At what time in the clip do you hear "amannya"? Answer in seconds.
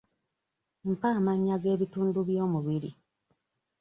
1.17-1.55